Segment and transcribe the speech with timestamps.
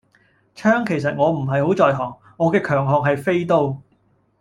[0.55, 3.79] 槍其實我唔係好在行，我嘅強項係飛刀